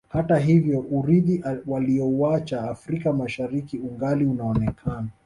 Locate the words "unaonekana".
4.25-5.07